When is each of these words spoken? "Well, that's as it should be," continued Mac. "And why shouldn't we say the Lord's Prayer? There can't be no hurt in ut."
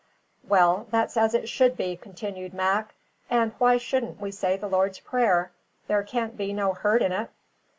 "Well, 0.43 0.87
that's 0.89 1.15
as 1.15 1.35
it 1.35 1.47
should 1.47 1.77
be," 1.77 1.95
continued 1.95 2.55
Mac. 2.55 2.95
"And 3.29 3.51
why 3.59 3.77
shouldn't 3.77 4.19
we 4.19 4.31
say 4.31 4.57
the 4.57 4.67
Lord's 4.67 4.97
Prayer? 4.99 5.51
There 5.85 6.01
can't 6.01 6.35
be 6.35 6.53
no 6.53 6.73
hurt 6.73 7.03
in 7.03 7.11
ut." 7.13 7.29